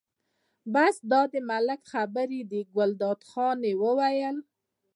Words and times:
بس 0.73 0.95
دا 1.11 1.21
د 1.33 1.35
ملک 1.49 1.81
خبرې 1.93 2.41
دي، 2.51 2.61
ګلداد 2.75 3.19
خان 3.29 3.59
یې 3.67 3.73
وویل. 3.83 4.37